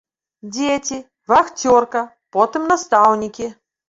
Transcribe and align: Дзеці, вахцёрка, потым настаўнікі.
Дзеці, 0.53 0.95
вахцёрка, 1.31 2.01
потым 2.39 2.65
настаўнікі. 2.73 3.51